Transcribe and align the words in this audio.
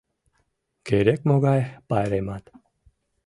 Керек-могай 0.87 1.61
пайремат 1.89 2.43